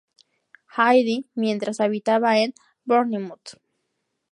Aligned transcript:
Hyde" 0.77 1.25
mientras 1.35 1.79
habitaba 1.79 2.39
en 2.39 2.55
Bournemouth. 2.85 3.61